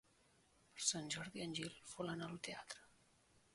Per 0.77 0.83
Sant 0.85 1.11
Jordi 1.17 1.45
en 1.45 1.53
Gil 1.61 1.77
vol 1.93 2.11
anar 2.17 2.31
al 2.33 2.43
teatre. 2.51 2.85